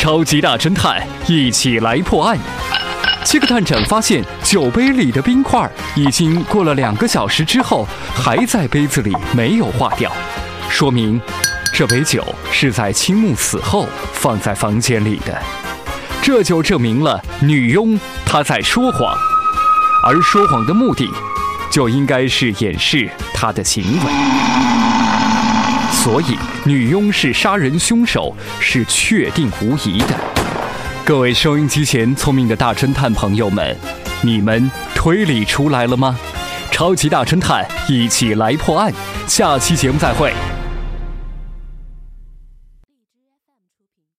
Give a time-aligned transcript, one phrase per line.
[0.00, 2.38] 超级大侦探，一起来破案。
[3.22, 10.10] 七个探长发现酒杯里的冰块已经过了两个小时之后，还在杯子里没有化掉，
[10.70, 11.20] 说明
[11.74, 15.38] 这杯酒是在青木死后放在房间里的。
[16.22, 19.14] 这就证明了女佣她在说谎，
[20.06, 21.06] 而说谎的目的
[21.70, 24.12] 就应该是掩饰她的行为。
[26.02, 30.18] 所以，女佣是杀人凶手是确定无疑的。
[31.04, 33.76] 各位收音机前聪明的大侦探朋友们，
[34.22, 36.18] 你们推理出来了吗？
[36.70, 38.90] 超级大侦探，一起来破案。
[39.26, 40.32] 下期节目再会。